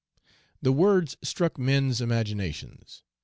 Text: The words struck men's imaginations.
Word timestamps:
The 0.63 0.71
words 0.71 1.15
struck 1.21 1.59
men's 1.59 2.01
imaginations. 2.01 3.03